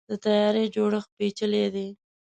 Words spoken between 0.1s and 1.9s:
طیارې جوړښت پیچلی دی.